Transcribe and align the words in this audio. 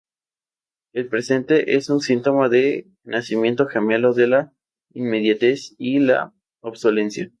El 0.93 1.09
presente 1.09 1.75
es 1.75 1.91
un 1.91 1.99
síntoma 2.01 2.49
del 2.49 2.91
nacimiento 3.03 3.67
gemelo 3.67 4.15
de 4.15 4.25
la 4.25 4.53
inmediatez 4.95 5.75
y 5.77 5.99
la 5.99 6.33
obsolescencia. 6.59 7.29